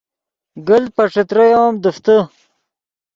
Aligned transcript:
گلت 0.67 0.91
پے 0.95 1.03
ݯتریو 1.13 1.61
ام 1.67 1.75
دیفتے 1.83 2.15